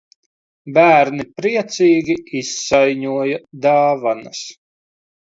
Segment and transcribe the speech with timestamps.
[0.77, 4.41] Bērni priecīgi izsaiņoja dāvanas.